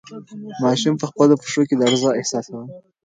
ماشوم 0.63 0.95
په 1.01 1.05
خپلو 1.11 1.33
پښو 1.41 1.61
کې 1.67 1.75
لړزه 1.81 2.09
احساسوله. 2.19 2.65